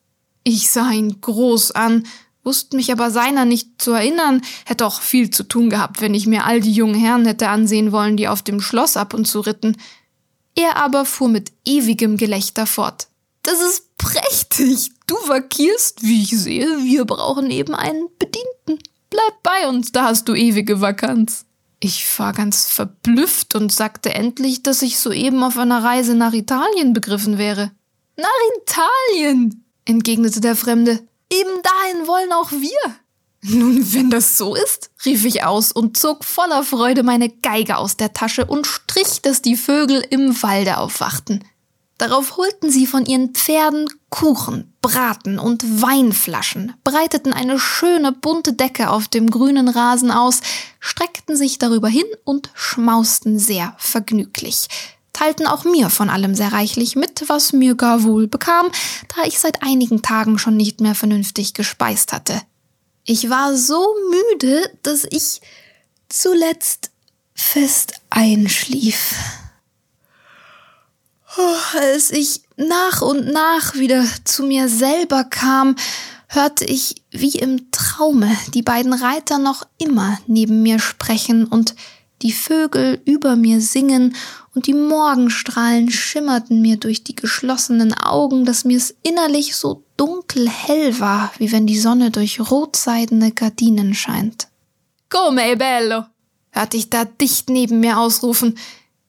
Ich 0.44 0.70
sah 0.70 0.92
ihn 0.92 1.20
groß 1.22 1.72
an, 1.72 2.08
wusste 2.44 2.78
mich 2.78 2.92
aber 2.92 3.12
seiner 3.12 3.46
nicht 3.46 3.82
zu 3.82 3.92
erinnern, 3.92 4.42
hätte 4.66 4.86
auch 4.86 5.02
viel 5.02 5.30
zu 5.30 5.44
tun 5.44 5.70
gehabt, 5.70 6.02
wenn 6.02 6.14
ich 6.14 6.26
mir 6.26 6.46
all 6.46 6.62
die 6.62 6.72
jungen 6.72 6.96
Herren 6.96 7.26
hätte 7.26 7.50
ansehen 7.50 7.92
wollen, 7.92 8.18
die 8.18 8.28
auf 8.28 8.42
dem 8.42 8.62
Schloss 8.62 8.98
ab 8.98 9.14
und 9.14 9.26
zu 9.26 9.42
ritten. 9.42 9.78
Er 10.56 10.78
aber 10.78 11.06
fuhr 11.06 11.28
mit 11.30 11.52
ewigem 11.66 12.18
Gelächter 12.18 12.66
fort. 12.66 13.08
Das 13.44 13.60
ist 13.60 13.98
prächtig. 13.98 14.92
Du 15.06 15.16
vakierst, 15.28 16.02
wie 16.02 16.24
ich 16.24 16.30
sehe, 16.30 16.84
wir 16.84 17.06
brauchen 17.06 17.52
eben 17.52 17.76
einen 17.76 18.08
Bedienten. 18.18 18.84
Bleib 19.16 19.44
bei 19.44 19.70
uns, 19.70 19.94
da 19.94 20.04
hast 20.04 20.28
du 20.28 20.34
ewige 20.34 20.82
Vakanz. 20.82 21.46
Ich 21.80 22.20
war 22.20 22.34
ganz 22.34 22.68
verblüfft 22.68 23.56
und 23.56 23.72
sagte 23.72 24.14
endlich, 24.14 24.62
dass 24.62 24.82
ich 24.82 25.00
soeben 25.00 25.42
auf 25.42 25.58
einer 25.58 25.82
Reise 25.82 26.16
nach 26.16 26.34
Italien 26.34 26.92
begriffen 26.92 27.38
wäre. 27.38 27.72
Nach 28.18 28.28
Italien, 28.62 29.64
entgegnete 29.86 30.42
der 30.42 30.58
Fremde. 30.58 31.00
Eben 31.32 31.62
dahin 31.64 32.08
wollen 32.08 32.34
auch 32.34 32.52
wir. 32.52 32.96
Nun, 33.42 33.94
wenn 33.94 34.10
das 34.10 34.38
so 34.38 34.54
ist, 34.54 34.92
rief 35.06 35.24
ich 35.24 35.46
aus 35.46 35.72
und 35.72 35.96
zog 35.96 36.26
voller 36.26 36.64
Freude 36.64 37.04
meine 37.04 37.30
Geige 37.30 37.78
aus 37.78 37.96
der 37.96 38.12
Tasche 38.12 38.46
und 38.46 38.68
strich, 38.68 39.22
dass 39.22 39.42
die 39.42 39.56
Vögel 39.56 40.06
im 40.10 40.44
Walde 40.44 40.78
aufwachten. 40.78 41.42
Darauf 41.98 42.36
holten 42.36 42.70
sie 42.70 42.88
von 42.88 43.06
ihren 43.06 43.34
Pferden 43.34 43.88
Kuchen, 44.10 44.74
Braten 44.82 45.40
und 45.40 45.82
Weinflaschen, 45.82 46.74
breiteten 46.84 47.32
eine 47.32 47.58
schöne 47.58 48.12
bunte 48.12 48.52
Decke 48.52 48.90
auf 48.90 49.08
dem 49.08 49.30
grünen 49.30 49.70
Rasen 49.70 50.12
aus, 50.12 50.42
streckten 50.80 51.38
sich 51.38 51.58
darüber 51.58 51.88
hin 51.88 52.06
und 52.26 52.50
schmausten 52.54 53.40
sehr 53.40 53.76
vergnüglich, 53.78 54.68
teilten 55.14 55.48
auch 55.48 55.64
mir 55.64 55.90
von 55.90 56.10
allem 56.10 56.36
sehr 56.36 56.52
reichlich 56.52 56.98
mit, 56.98 57.24
was 57.28 57.54
mir 57.54 57.76
gar 57.76 58.04
wohl 58.04 58.28
bekam, 58.28 58.68
da 59.16 59.24
ich 59.26 59.40
seit 59.40 59.64
einigen 59.64 60.02
Tagen 60.02 60.38
schon 60.38 60.58
nicht 60.58 60.82
mehr 60.82 60.96
vernünftig 60.96 61.54
gespeist 61.54 62.12
hatte. 62.12 62.42
Ich 63.06 63.30
war 63.30 63.56
so 63.56 63.96
müde, 64.10 64.70
dass 64.84 65.06
ich 65.10 65.40
zuletzt 66.10 66.92
fest 67.34 67.94
einschlief. 68.10 69.16
Oh, 71.38 71.78
als 71.78 72.12
ich 72.12 72.44
nach 72.56 73.02
und 73.02 73.32
nach 73.32 73.76
wieder 73.76 74.06
zu 74.24 74.44
mir 74.44 74.70
selber 74.70 75.26
kam, 75.26 75.76
hörte 76.30 76.64
ich 76.66 77.04
wie 77.12 77.38
im 77.38 77.72
Traume 77.72 78.32
die 78.54 78.62
beiden 78.62 78.94
Reiter 78.94 79.38
noch 79.38 79.68
immer 79.78 80.18
neben 80.28 80.64
mir 80.64 80.80
sprechen 80.80 81.46
und 81.46 81.76
die 82.22 82.32
Vögel 82.32 83.02
über 83.06 83.36
mir 83.36 83.60
singen 83.60 84.16
und 84.54 84.68
die 84.68 84.74
Morgenstrahlen 84.74 85.92
schimmerten 85.92 86.62
mir 86.62 86.78
durch 86.78 87.04
die 87.04 87.16
geschlossenen 87.16 87.94
Augen, 87.94 88.46
dass 88.46 88.64
mir 88.64 88.78
es 88.78 88.96
innerlich 89.04 89.56
so 89.56 89.84
dunkel 89.98 90.50
hell 90.50 91.00
war, 91.02 91.34
wie 91.38 91.52
wenn 91.52 91.68
die 91.68 91.78
Sonne 91.78 92.12
durch 92.12 92.40
rotseidene 92.40 93.32
Gardinen 93.32 93.94
scheint. 93.94 94.48
Come 95.10 95.58
bello! 95.58 96.06
hörte 96.52 96.78
ich 96.78 96.90
da 96.90 97.04
dicht 97.04 97.50
neben 97.50 97.82
mir 97.82 98.00
ausrufen. 98.00 98.58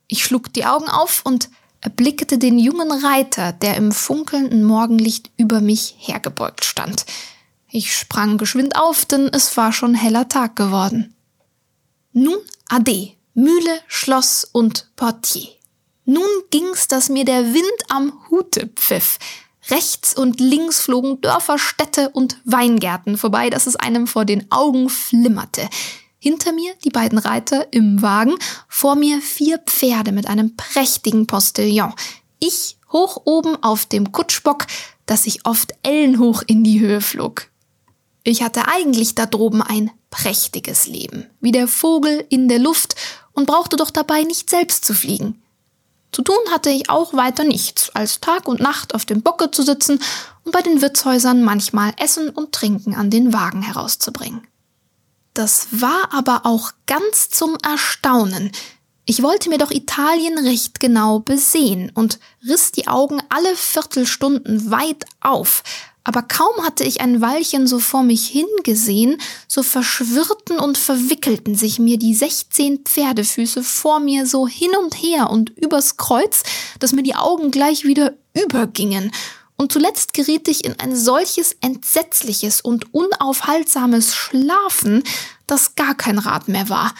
Ich 0.09 0.25
schlug 0.25 0.53
die 0.53 0.67
Augen 0.67 0.89
auf 0.89 1.23
und 1.25 1.49
erblickte 1.87 2.37
den 2.37 2.59
jungen 2.59 2.91
Reiter, 2.91 3.53
der 3.53 3.77
im 3.77 3.93
funkelnden 3.93 4.65
Morgenlicht 4.65 5.31
über 5.37 5.61
mich 5.61 5.95
hergebeugt 6.01 6.65
stand. 6.65 7.07
Ich 7.71 7.97
sprang 7.97 8.39
geschwind 8.39 8.75
auf, 8.75 9.05
denn 9.05 9.29
es 9.33 9.57
war 9.57 9.73
schon 9.73 9.95
heller 9.95 10.29
Tag 10.29 10.57
geworden. 10.57 11.15
Nun 12.13 12.39
ade, 12.69 13.13
Mühle, 13.35 13.81
Schloss 13.87 14.43
und 14.51 14.89
Portier. 14.97 15.47
Nun 16.05 16.27
ging's, 16.51 16.89
dass 16.89 17.09
mir 17.09 17.25
der 17.25 17.55
Wind 17.55 17.83
am 17.89 18.13
Hute 18.31 18.67
pfiff. 18.75 19.21
Rechts 19.71 20.13
und 20.13 20.41
links 20.41 20.81
flogen 20.81 21.21
Dörfer, 21.21 21.57
Städte 21.57 22.11
und 22.11 22.41
Weingärten 22.45 23.17
vorbei, 23.17 23.49
dass 23.49 23.69
es 23.69 23.77
einem 23.77 24.09
vor 24.09 24.25
den 24.25 24.51
Augen 24.51 24.89
flimmerte. 24.89 25.69
Hinter 26.19 26.53
mir 26.53 26.75
die 26.85 26.91
beiden 26.91 27.19
Reiter 27.19 27.73
im 27.73 28.03
Wagen, 28.03 28.35
vor 28.69 28.95
mir 28.95 29.21
vier 29.21 29.59
Pferde 29.59 30.13
mit 30.13 30.27
einem 30.27 30.57
prächtigen 30.57 31.27
Postillon. 31.27 31.93
Ich 32.39 32.79
hoch 32.93 33.23
oben 33.25 33.63
auf 33.63 33.87
dem 33.87 34.13
Kutschbock, 34.13 34.67
dass 35.05 35.27
ich 35.27 35.47
oft 35.47 35.73
ellenhoch 35.83 36.43
in 36.47 36.65
die 36.65 36.81
Höhe 36.81 37.01
flog. 37.01 37.49
Ich 38.25 38.43
hatte 38.43 38.67
eigentlich 38.67 39.15
da 39.15 39.27
droben 39.27 39.63
ein 39.63 39.91
prächtiges 40.11 40.87
Leben, 40.87 41.27
wie 41.41 41.53
der 41.53 41.69
Vogel 41.69 42.25
in 42.29 42.49
der 42.49 42.59
Luft 42.59 42.97
und 43.33 43.47
brauchte 43.47 43.77
doch 43.77 43.91
dabei 43.91 44.23
nicht 44.23 44.51
selbst 44.51 44.85
zu 44.85 44.95
fliegen. 44.95 45.41
Zu 46.11 46.23
tun 46.23 46.39
hatte 46.51 46.71
ich 46.71 46.89
auch 46.89 47.13
weiter 47.13 47.45
nichts, 47.45 47.91
als 47.91 48.21
Tag 48.21 48.49
und 48.49 48.59
Nacht 48.59 48.95
auf 48.95 49.05
dem 49.05 49.23
Bocke 49.23 49.51
zu 49.51 49.63
sitzen 49.63 50.01
und 50.45 50.53
bei 50.53 50.63
den 50.63 50.81
Wirtshäusern 50.81 51.43
manchmal 51.43 51.93
Essen 51.99 52.31
und 52.31 52.53
Trinken 52.53 52.95
an 52.95 53.11
den 53.11 53.33
Wagen 53.33 53.63
herauszubringen. 53.63 54.47
Das 55.37 55.69
war 55.71 56.15
aber 56.15 56.47
auch 56.47 56.73
ganz 56.87 57.29
zum 57.29 57.59
Erstaunen. 57.63 58.53
Ich 59.05 59.23
wollte 59.23 59.51
mir 59.51 59.59
doch 59.59 59.71
Italien 59.71 60.39
recht 60.39 60.81
genau 60.81 61.19
besehen 61.19 61.93
und 61.95 62.19
riss 62.49 62.73
die 62.73 62.89
Augen 62.89 63.21
alle 63.29 63.55
Viertelstunden 63.55 64.71
weit 64.71 65.05
auf, 65.21 65.63
aber 66.05 66.23
kaum 66.23 66.65
hatte 66.65 66.85
ich 66.85 67.03
ein 67.03 67.21
Weilchen 67.21 67.67
so 67.67 67.81
vor 67.81 68.03
mich 68.03 68.27
hingesehen, 68.29 69.21
so 69.47 69.63
verschwirrten 69.63 70.59
und 70.59 70.79
verwickelten 70.79 71.55
sich 71.55 71.79
mir 71.79 71.99
die 71.99 72.15
sechzehn 72.15 72.79
Pferdefüße 72.79 73.63
vor 73.63 74.01
mir 74.01 74.25
so 74.25 74.49
hin 74.49 74.71
und 74.81 74.95
her 74.95 75.29
und 75.29 75.51
übers 75.51 75.99
Kreuz, 75.99 76.45
dass 76.79 76.93
mir 76.93 77.03
die 77.03 77.15
Augen 77.15 77.51
gleich 77.51 77.85
wieder 77.85 78.15
übergingen. 78.35 79.13
Und 79.57 79.73
zuletzt 79.73 80.13
geriet 80.13 80.49
ich 80.49 80.65
in 80.65 80.79
ein 80.79 80.95
solches 80.95 81.57
entsetzliches 81.61 82.61
und 82.61 82.93
unaufhaltsames 82.93 84.15
Schlafen, 84.15 85.03
dass 85.47 85.75
gar 85.75 85.95
kein 85.95 86.19
Rat 86.19 86.49
mehr 86.49 86.69
war. 86.69 86.95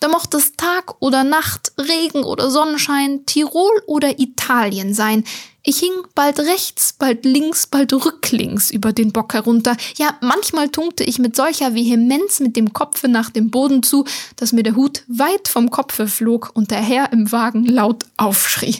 Da 0.00 0.06
mochte 0.06 0.36
es 0.36 0.52
Tag 0.52 0.94
oder 1.00 1.24
Nacht, 1.24 1.72
Regen 1.76 2.22
oder 2.22 2.50
Sonnenschein, 2.50 3.26
Tirol 3.26 3.82
oder 3.86 4.20
Italien 4.20 4.94
sein. 4.94 5.24
Ich 5.64 5.80
hing 5.80 5.92
bald 6.14 6.38
rechts, 6.38 6.92
bald 6.92 7.24
links, 7.24 7.66
bald 7.66 7.92
rücklings 7.92 8.70
über 8.70 8.92
den 8.92 9.12
Bock 9.12 9.34
herunter. 9.34 9.76
Ja, 9.96 10.16
manchmal 10.20 10.68
tunkte 10.68 11.02
ich 11.02 11.18
mit 11.18 11.34
solcher 11.34 11.74
Vehemenz 11.74 12.38
mit 12.38 12.54
dem 12.54 12.72
Kopfe 12.72 13.08
nach 13.08 13.30
dem 13.30 13.50
Boden 13.50 13.82
zu, 13.82 14.04
dass 14.36 14.52
mir 14.52 14.62
der 14.62 14.76
Hut 14.76 15.02
weit 15.08 15.48
vom 15.48 15.68
Kopfe 15.70 16.06
flog 16.06 16.52
und 16.54 16.70
der 16.70 16.80
Herr 16.80 17.12
im 17.12 17.32
Wagen 17.32 17.66
laut 17.66 18.06
aufschrie. 18.16 18.76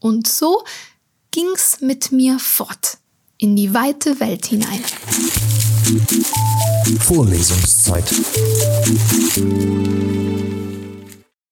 Und 0.00 0.26
so 0.26 0.64
ging's 1.36 1.82
mit 1.82 2.12
mir 2.12 2.38
fort 2.38 2.96
in 3.36 3.56
die 3.56 3.74
weite 3.74 4.20
Welt 4.20 4.46
hinein. 4.46 4.80
Vorlesungszeit. 7.00 8.10